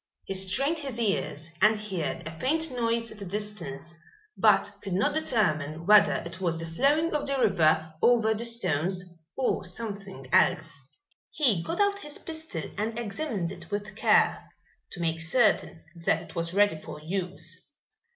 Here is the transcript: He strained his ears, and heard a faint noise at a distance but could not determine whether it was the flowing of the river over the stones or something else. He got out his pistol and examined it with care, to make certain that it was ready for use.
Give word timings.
He 0.23 0.33
strained 0.33 0.79
his 0.79 0.99
ears, 0.99 1.51
and 1.61 1.77
heard 1.77 2.25
a 2.27 2.33
faint 2.39 2.71
noise 2.71 3.11
at 3.11 3.21
a 3.21 3.25
distance 3.25 4.01
but 4.35 4.71
could 4.81 4.93
not 4.93 5.13
determine 5.13 5.85
whether 5.85 6.15
it 6.25 6.41
was 6.41 6.57
the 6.57 6.65
flowing 6.65 7.13
of 7.13 7.27
the 7.27 7.37
river 7.37 7.93
over 8.01 8.33
the 8.33 8.43
stones 8.43 9.03
or 9.35 9.63
something 9.63 10.25
else. 10.33 10.75
He 11.29 11.61
got 11.61 11.79
out 11.79 11.99
his 11.99 12.17
pistol 12.17 12.63
and 12.79 12.97
examined 12.97 13.51
it 13.51 13.69
with 13.69 13.95
care, 13.95 14.49
to 14.93 14.99
make 14.99 15.21
certain 15.21 15.83
that 16.03 16.19
it 16.19 16.33
was 16.35 16.51
ready 16.51 16.77
for 16.77 16.99
use. 16.99 17.61